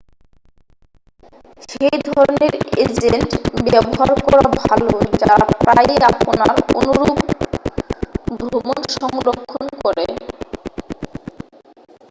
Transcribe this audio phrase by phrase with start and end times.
[1.69, 2.53] সেই ধরণের
[2.77, 3.31] এজেন্ট
[3.65, 4.89] ব্যবহার করা ভালো
[5.21, 7.17] যারা প্রায়শই আপনার অনুরুপ
[8.39, 10.05] ভ্রমণ সংরক্ষণ করে